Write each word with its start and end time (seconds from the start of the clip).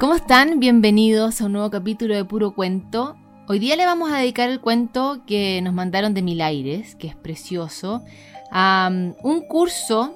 ¿Cómo 0.00 0.14
están? 0.14 0.60
Bienvenidos 0.60 1.40
a 1.40 1.46
un 1.46 1.54
nuevo 1.54 1.70
capítulo 1.70 2.14
de 2.14 2.24
Puro 2.24 2.54
Cuento. 2.54 3.16
Hoy 3.48 3.58
día 3.58 3.74
le 3.74 3.84
vamos 3.84 4.12
a 4.12 4.18
dedicar 4.18 4.48
el 4.48 4.60
cuento 4.60 5.22
que 5.26 5.60
nos 5.60 5.74
mandaron 5.74 6.14
de 6.14 6.22
Mil 6.22 6.40
Aires, 6.40 6.94
que 6.94 7.08
es 7.08 7.16
precioso, 7.16 8.04
a 8.52 8.90
um, 8.92 9.14
un 9.24 9.40
curso 9.40 10.14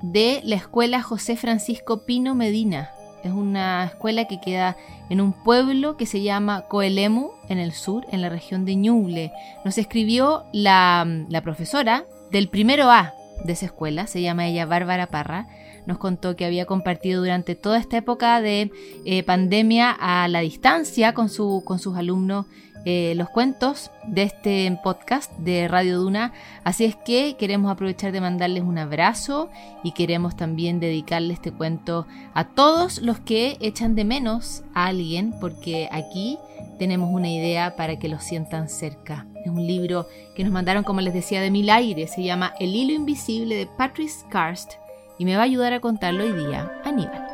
de 0.00 0.40
la 0.44 0.56
escuela 0.56 1.02
José 1.02 1.36
Francisco 1.36 2.06
Pino 2.06 2.34
Medina. 2.34 2.90
Es 3.22 3.30
una 3.30 3.84
escuela 3.84 4.24
que 4.24 4.40
queda 4.40 4.78
en 5.10 5.20
un 5.20 5.34
pueblo 5.34 5.98
que 5.98 6.06
se 6.06 6.22
llama 6.22 6.62
Coelemu, 6.62 7.28
en 7.50 7.58
el 7.58 7.72
sur, 7.72 8.06
en 8.10 8.22
la 8.22 8.30
región 8.30 8.64
de 8.64 8.76
Ñuble. 8.76 9.30
Nos 9.62 9.76
escribió 9.76 10.44
la, 10.54 11.06
la 11.28 11.42
profesora 11.42 12.06
del 12.30 12.48
primero 12.48 12.90
A 12.90 13.12
de 13.44 13.52
esa 13.52 13.66
escuela, 13.66 14.06
se 14.06 14.22
llama 14.22 14.46
ella 14.46 14.66
Bárbara 14.66 15.08
Parra. 15.08 15.48
Nos 15.86 15.98
contó 15.98 16.36
que 16.36 16.44
había 16.44 16.66
compartido 16.66 17.22
durante 17.22 17.54
toda 17.54 17.78
esta 17.78 17.96
época 17.96 18.40
de 18.40 18.70
eh, 19.04 19.22
pandemia 19.22 19.90
a 19.90 20.28
la 20.28 20.40
distancia 20.40 21.14
con, 21.14 21.28
su, 21.28 21.62
con 21.64 21.78
sus 21.78 21.96
alumnos 21.96 22.46
eh, 22.84 23.14
los 23.16 23.28
cuentos 23.28 23.90
de 24.06 24.22
este 24.22 24.78
podcast 24.82 25.30
de 25.38 25.68
Radio 25.68 26.00
Duna. 26.00 26.32
Así 26.64 26.84
es 26.84 26.96
que 26.96 27.36
queremos 27.38 27.70
aprovechar 27.70 28.12
de 28.12 28.20
mandarles 28.20 28.62
un 28.62 28.78
abrazo 28.78 29.50
y 29.82 29.92
queremos 29.92 30.36
también 30.36 30.80
dedicarle 30.80 31.34
este 31.34 31.52
cuento 31.52 32.06
a 32.34 32.44
todos 32.44 33.02
los 33.02 33.18
que 33.18 33.58
echan 33.60 33.94
de 33.94 34.04
menos 34.04 34.62
a 34.74 34.86
alguien, 34.86 35.34
porque 35.40 35.88
aquí 35.92 36.38
tenemos 36.78 37.10
una 37.12 37.30
idea 37.30 37.76
para 37.76 37.98
que 37.98 38.08
lo 38.08 38.20
sientan 38.20 38.68
cerca. 38.68 39.26
Es 39.44 39.50
un 39.50 39.66
libro 39.66 40.06
que 40.34 40.44
nos 40.44 40.52
mandaron, 40.52 40.84
como 40.84 41.00
les 41.00 41.12
decía, 41.12 41.40
de 41.40 41.50
mil 41.50 41.68
aires. 41.70 42.12
Se 42.14 42.22
llama 42.22 42.54
El 42.58 42.74
hilo 42.74 42.92
invisible 42.92 43.56
de 43.56 43.66
Patrice 43.66 44.24
Karst 44.30 44.74
y 45.18 45.24
me 45.24 45.36
va 45.36 45.42
a 45.42 45.46
ayudar 45.46 45.72
a 45.72 45.80
contarlo 45.80 46.24
hoy 46.24 46.32
día 46.32 46.72
Aníbal. 46.84 47.26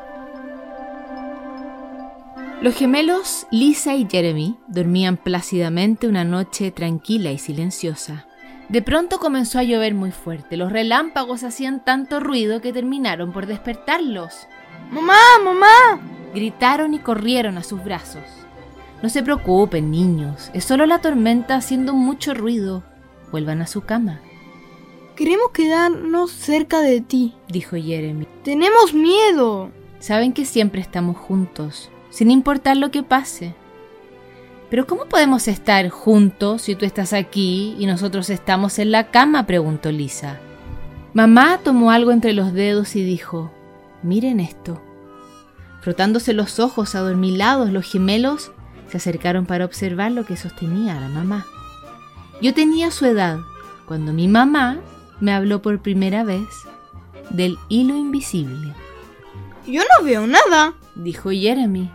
Los 2.62 2.74
gemelos 2.74 3.46
Lisa 3.50 3.94
y 3.94 4.08
Jeremy 4.10 4.56
dormían 4.68 5.18
plácidamente 5.18 6.08
una 6.08 6.24
noche 6.24 6.70
tranquila 6.70 7.30
y 7.30 7.38
silenciosa. 7.38 8.26
De 8.70 8.80
pronto 8.80 9.18
comenzó 9.18 9.58
a 9.58 9.64
llover 9.64 9.94
muy 9.94 10.12
fuerte. 10.12 10.56
Los 10.56 10.72
relámpagos 10.72 11.44
hacían 11.44 11.84
tanto 11.84 12.20
ruido 12.20 12.62
que 12.62 12.72
terminaron 12.72 13.32
por 13.32 13.44
despertarlos. 13.44 14.48
¡Mamá! 14.90 15.18
¡Mamá! 15.44 16.00
Gritaron 16.34 16.94
y 16.94 17.00
corrieron 17.00 17.58
a 17.58 17.62
sus 17.62 17.84
brazos. 17.84 18.43
No 19.04 19.10
se 19.10 19.22
preocupen, 19.22 19.90
niños. 19.90 20.50
Es 20.54 20.64
solo 20.64 20.86
la 20.86 21.02
tormenta 21.02 21.56
haciendo 21.56 21.92
mucho 21.92 22.32
ruido. 22.32 22.82
Vuelvan 23.30 23.60
a 23.60 23.66
su 23.66 23.82
cama. 23.82 24.22
Queremos 25.14 25.50
quedarnos 25.50 26.30
cerca 26.30 26.80
de 26.80 27.02
ti, 27.02 27.34
dijo 27.48 27.76
Jeremy. 27.76 28.26
Tenemos 28.42 28.94
miedo. 28.94 29.70
Saben 29.98 30.32
que 30.32 30.46
siempre 30.46 30.80
estamos 30.80 31.18
juntos 31.18 31.90
sin 32.08 32.30
importar 32.30 32.78
lo 32.78 32.90
que 32.90 33.02
pase. 33.02 33.54
Pero 34.70 34.86
¿cómo 34.86 35.04
podemos 35.04 35.48
estar 35.48 35.86
juntos 35.90 36.62
si 36.62 36.74
tú 36.74 36.86
estás 36.86 37.12
aquí 37.12 37.76
y 37.78 37.84
nosotros 37.84 38.30
estamos 38.30 38.78
en 38.78 38.90
la 38.90 39.10
cama? 39.10 39.44
preguntó 39.44 39.92
Lisa. 39.92 40.38
Mamá 41.12 41.60
tomó 41.62 41.90
algo 41.90 42.10
entre 42.10 42.32
los 42.32 42.54
dedos 42.54 42.96
y 42.96 43.04
dijo, 43.04 43.50
miren 44.02 44.40
esto. 44.40 44.80
Frotándose 45.82 46.32
los 46.32 46.58
ojos 46.58 46.94
adormilados, 46.94 47.68
los 47.68 47.84
gemelos 47.84 48.50
se 48.88 48.96
acercaron 48.96 49.46
para 49.46 49.64
observar 49.64 50.12
lo 50.12 50.24
que 50.24 50.36
sostenía 50.36 51.00
la 51.00 51.08
mamá. 51.08 51.46
Yo 52.40 52.54
tenía 52.54 52.90
su 52.90 53.06
edad 53.06 53.38
cuando 53.86 54.12
mi 54.12 54.28
mamá 54.28 54.78
me 55.20 55.32
habló 55.32 55.62
por 55.62 55.80
primera 55.80 56.24
vez 56.24 56.46
del 57.30 57.58
hilo 57.68 57.96
invisible. 57.96 58.72
Yo 59.66 59.82
no 59.82 60.04
veo 60.04 60.26
nada, 60.26 60.74
dijo 60.94 61.30
Jeremy. 61.30 61.90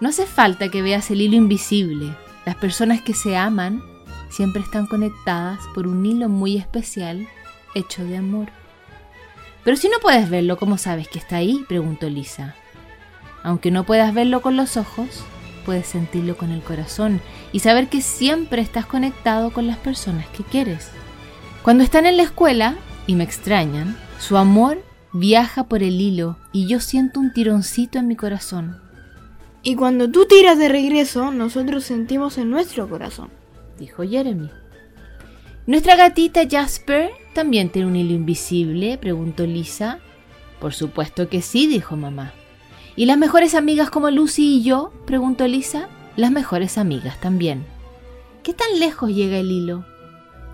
No 0.00 0.08
hace 0.08 0.26
falta 0.26 0.70
que 0.70 0.82
veas 0.82 1.10
el 1.10 1.20
hilo 1.20 1.36
invisible. 1.36 2.14
Las 2.46 2.56
personas 2.56 3.02
que 3.02 3.14
se 3.14 3.36
aman 3.36 3.82
siempre 4.30 4.62
están 4.62 4.86
conectadas 4.86 5.60
por 5.74 5.86
un 5.86 6.04
hilo 6.06 6.28
muy 6.28 6.56
especial 6.56 7.28
hecho 7.74 8.04
de 8.04 8.16
amor. 8.16 8.48
Pero 9.62 9.76
si 9.76 9.88
no 9.88 9.98
puedes 10.00 10.30
verlo, 10.30 10.56
¿cómo 10.56 10.78
sabes 10.78 11.08
que 11.08 11.18
está 11.18 11.36
ahí? 11.36 11.64
preguntó 11.68 12.08
Lisa. 12.08 12.54
Aunque 13.42 13.70
no 13.70 13.84
puedas 13.84 14.14
verlo 14.14 14.40
con 14.40 14.56
los 14.56 14.76
ojos, 14.76 15.22
puedes 15.70 15.86
sentirlo 15.86 16.36
con 16.36 16.50
el 16.50 16.62
corazón 16.62 17.20
y 17.52 17.60
saber 17.60 17.88
que 17.88 18.00
siempre 18.00 18.60
estás 18.60 18.86
conectado 18.86 19.52
con 19.52 19.68
las 19.68 19.76
personas 19.76 20.26
que 20.30 20.42
quieres. 20.42 20.90
Cuando 21.62 21.84
están 21.84 22.06
en 22.06 22.16
la 22.16 22.24
escuela 22.24 22.74
y 23.06 23.14
me 23.14 23.22
extrañan, 23.22 23.96
su 24.18 24.36
amor 24.36 24.82
viaja 25.12 25.68
por 25.68 25.84
el 25.84 26.00
hilo 26.00 26.38
y 26.50 26.66
yo 26.66 26.80
siento 26.80 27.20
un 27.20 27.32
tironcito 27.32 28.00
en 28.00 28.08
mi 28.08 28.16
corazón. 28.16 28.80
Y 29.62 29.76
cuando 29.76 30.10
tú 30.10 30.26
tiras 30.26 30.58
de 30.58 30.68
regreso, 30.68 31.30
nosotros 31.30 31.84
sentimos 31.84 32.36
en 32.36 32.50
nuestro 32.50 32.88
corazón, 32.88 33.30
dijo 33.78 34.02
Jeremy. 34.02 34.50
¿Nuestra 35.68 35.94
gatita 35.94 36.48
Jasper 36.50 37.12
también 37.32 37.70
tiene 37.70 37.86
un 37.86 37.94
hilo 37.94 38.12
invisible? 38.12 38.98
preguntó 38.98 39.46
Lisa. 39.46 40.00
Por 40.58 40.74
supuesto 40.74 41.28
que 41.28 41.42
sí, 41.42 41.68
dijo 41.68 41.94
mamá. 41.94 42.32
¿Y 43.00 43.06
las 43.06 43.16
mejores 43.16 43.54
amigas 43.54 43.88
como 43.88 44.10
Lucy 44.10 44.56
y 44.56 44.62
yo? 44.62 44.92
preguntó 45.06 45.46
Lisa. 45.46 45.88
Las 46.16 46.30
mejores 46.30 46.76
amigas 46.76 47.18
también. 47.18 47.64
¿Qué 48.42 48.52
tan 48.52 48.78
lejos 48.78 49.08
llega 49.08 49.38
el 49.38 49.50
hilo? 49.50 49.86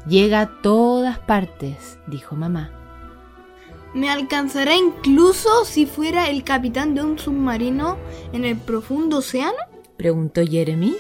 Llega 0.07 0.43
a 0.43 0.63
todas 0.63 1.19
partes, 1.19 1.99
dijo 2.07 2.37
mamá. 2.37 2.71
¿Me 3.95 4.11
alcanzará 4.11 4.77
incluso 4.77 5.65
si 5.65 5.87
fuera 5.87 6.31
el 6.31 6.45
capitán 6.45 6.95
de 6.95 7.03
un 7.03 7.19
submarino 7.19 7.97
en 8.33 8.45
el 8.45 8.57
profundo 8.57 9.17
océano? 9.19 9.59
preguntó 9.97 10.47
Jeremy. 10.47 10.95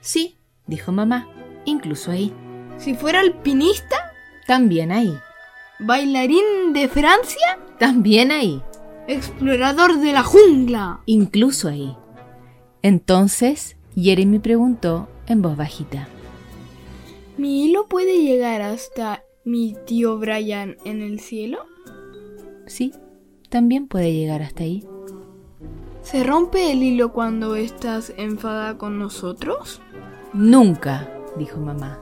Sí, 0.00 0.36
dijo 0.68 0.92
mamá, 0.92 1.26
incluso 1.64 2.12
ahí. 2.12 2.32
¿Si 2.78 2.94
fuera 2.94 3.18
alpinista? 3.18 4.12
También 4.46 4.92
ahí. 4.92 5.18
¿Bailarín 5.80 6.72
de 6.72 6.86
Francia? 6.86 7.58
También 7.80 8.30
ahí. 8.30 8.62
¿Explorador 9.10 9.98
de 9.98 10.12
la 10.12 10.22
jungla? 10.22 11.00
Incluso 11.04 11.66
ahí. 11.66 11.96
Entonces, 12.80 13.76
Jeremy 13.96 14.38
preguntó 14.38 15.08
en 15.26 15.42
voz 15.42 15.56
bajita. 15.56 16.06
¿Mi 17.36 17.64
hilo 17.64 17.88
puede 17.88 18.22
llegar 18.22 18.62
hasta 18.62 19.24
mi 19.44 19.74
tío 19.84 20.16
Brian 20.16 20.76
en 20.84 21.02
el 21.02 21.18
cielo? 21.18 21.58
Sí, 22.68 22.92
también 23.48 23.88
puede 23.88 24.12
llegar 24.12 24.42
hasta 24.42 24.62
ahí. 24.62 24.86
¿Se 26.02 26.22
rompe 26.22 26.70
el 26.70 26.80
hilo 26.80 27.12
cuando 27.12 27.56
estás 27.56 28.12
enfadada 28.16 28.78
con 28.78 29.00
nosotros? 29.00 29.82
Nunca, 30.32 31.10
dijo 31.36 31.58
mamá. 31.58 31.98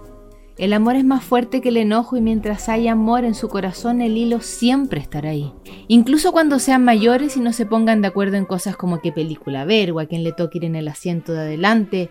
El 0.59 0.73
amor 0.73 0.97
es 0.97 1.05
más 1.05 1.23
fuerte 1.23 1.61
que 1.61 1.69
el 1.69 1.77
enojo 1.77 2.17
y 2.17 2.21
mientras 2.21 2.69
haya 2.69 2.93
amor 2.93 3.25
en 3.25 3.37
su 3.37 3.49
corazón 3.49 4.01
el 4.01 4.17
hilo 4.17 4.41
siempre 4.41 5.01
estará 5.01 5.31
ahí. 5.31 5.53
Incluso 5.87 6.33
cuando 6.33 6.59
sean 6.59 6.85
mayores 6.85 7.37
y 7.37 7.41
no 7.41 7.53
se 7.53 7.65
pongan 7.65 8.03
de 8.03 8.09
acuerdo 8.09 8.37
en 8.37 8.45
cosas 8.45 8.77
como 8.77 9.01
qué 9.01 9.13
película 9.13 9.65
ver 9.65 9.93
o 9.93 10.01
a 10.01 10.07
quién 10.07 10.25
le 10.25 10.33
toque 10.33 10.59
ir 10.59 10.65
en 10.65 10.75
el 10.75 10.89
asiento 10.89 11.33
de 11.33 11.43
adelante 11.43 12.11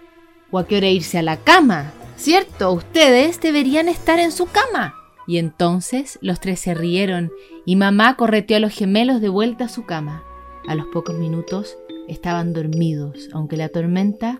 o 0.49 0.59
a 0.59 0.65
qué 0.65 0.77
hora 0.77 0.87
irse 0.87 1.17
a 1.17 1.23
la 1.23 1.35
cama. 1.35 1.91
¿Cierto? 2.15 2.71
Ustedes 2.71 3.41
deberían 3.41 3.89
estar 3.89 4.17
en 4.17 4.31
su 4.31 4.45
cama. 4.45 4.95
Y 5.27 5.39
entonces 5.39 6.17
los 6.21 6.39
tres 6.39 6.61
se 6.61 6.73
rieron 6.73 7.33
y 7.65 7.75
mamá 7.75 8.15
correteó 8.15 8.55
a 8.55 8.61
los 8.61 8.73
gemelos 8.73 9.19
de 9.19 9.27
vuelta 9.27 9.65
a 9.65 9.69
su 9.69 9.85
cama. 9.85 10.23
A 10.69 10.75
los 10.75 10.85
pocos 10.87 11.17
minutos 11.17 11.77
estaban 12.07 12.53
dormidos, 12.53 13.27
aunque 13.33 13.57
la 13.57 13.67
tormenta 13.67 14.39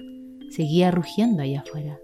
seguía 0.50 0.92
rugiendo 0.92 1.44
allá 1.44 1.60
afuera. 1.60 2.00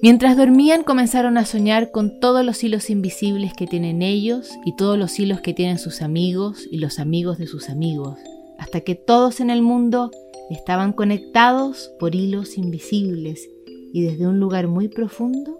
Mientras 0.00 0.36
dormían 0.36 0.84
comenzaron 0.84 1.38
a 1.38 1.44
soñar 1.44 1.90
con 1.90 2.20
todos 2.20 2.44
los 2.44 2.62
hilos 2.62 2.88
invisibles 2.88 3.52
que 3.52 3.66
tienen 3.66 4.00
ellos 4.00 4.48
y 4.64 4.76
todos 4.76 4.96
los 4.96 5.18
hilos 5.18 5.40
que 5.40 5.54
tienen 5.54 5.78
sus 5.78 6.02
amigos 6.02 6.68
y 6.70 6.78
los 6.78 7.00
amigos 7.00 7.36
de 7.36 7.48
sus 7.48 7.68
amigos, 7.68 8.16
hasta 8.58 8.82
que 8.82 8.94
todos 8.94 9.40
en 9.40 9.50
el 9.50 9.60
mundo 9.60 10.12
estaban 10.50 10.92
conectados 10.92 11.90
por 11.98 12.14
hilos 12.14 12.58
invisibles 12.58 13.48
y 13.92 14.02
desde 14.02 14.28
un 14.28 14.38
lugar 14.38 14.68
muy 14.68 14.86
profundo 14.86 15.58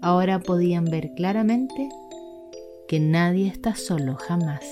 ahora 0.00 0.40
podían 0.40 0.86
ver 0.86 1.10
claramente 1.14 1.90
que 2.88 3.00
nadie 3.00 3.48
está 3.48 3.74
solo 3.74 4.16
jamás. 4.16 4.64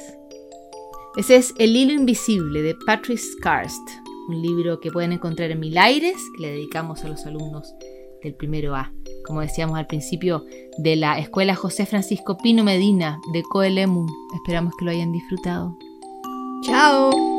Ese 1.19 1.37
es 1.37 1.53
El 1.59 1.77
hilo 1.77 1.93
invisible 1.93 2.63
de 2.63 2.75
Patrice 2.87 3.29
Karst, 3.43 3.87
un 4.31 4.41
libro 4.41 4.81
que 4.81 4.91
pueden 4.91 5.13
encontrar 5.13 5.51
en 5.51 5.61
Mil 5.61 5.77
Aires, 5.77 6.17
que 6.35 6.43
le 6.43 6.53
dedicamos 6.53 7.05
a 7.05 7.09
los 7.09 7.27
alumnos 7.27 7.75
del 8.23 8.35
primero 8.35 8.75
A. 8.75 8.91
Como 9.25 9.41
decíamos 9.41 9.79
al 9.79 9.87
principio, 9.87 10.45
de 10.79 10.97
la 10.97 11.19
Escuela 11.19 11.55
José 11.55 11.87
Francisco 11.87 12.37
Pino 12.39 12.65
Medina 12.65 13.21
de 13.33 13.43
Coelemu. 13.43 14.07
Esperamos 14.35 14.75
que 14.79 14.85
lo 14.85 14.91
hayan 14.91 15.13
disfrutado. 15.13 15.77
¡Chao! 16.65 17.32